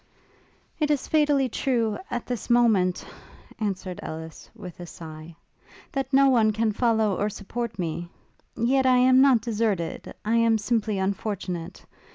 [0.79, 3.05] 'It is fatally true, at this moment,'
[3.59, 5.35] answered Ellis, with a sigh,
[5.91, 8.09] 'that no one can follow or support me;
[8.57, 11.85] yet I am not deserted I am simply unfortunate.